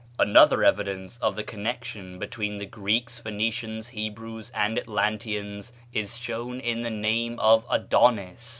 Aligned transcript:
Another 0.17 0.63
evidence 0.63 1.19
of 1.19 1.35
the 1.35 1.43
connection 1.43 2.17
between 2.17 2.57
the 2.57 2.65
Greeks, 2.65 3.19
Phoenicians, 3.19 3.89
Hebrews, 3.89 4.49
and 4.55 4.79
Atlanteans 4.79 5.73
is 5.93 6.17
shown 6.17 6.59
in 6.59 6.81
the 6.81 6.89
name 6.89 7.37
of 7.37 7.65
Adonis. 7.69 8.49